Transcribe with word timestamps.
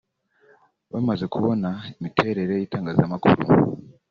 bamaze 0.93 1.25
kubona 1.33 1.69
imiterere 1.97 2.53
y’itangazamakuru 2.55 3.41